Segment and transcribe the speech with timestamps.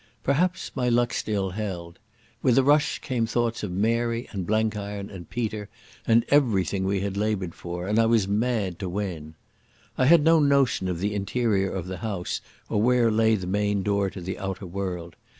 [0.23, 1.99] Perhaps my luck still held.
[2.41, 5.69] With a rush came thoughts of Mary and Blenkiron and Peter
[6.07, 9.35] and everything we had laboured for, and I was mad to win.
[9.99, 13.83] I had no notion of the interior of the house or where lay the main
[13.83, 15.17] door to the outer world.